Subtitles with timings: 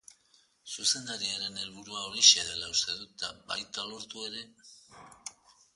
[0.75, 4.47] Zuzendariaren helburua horixe dela uste dut eta baita lortu ere!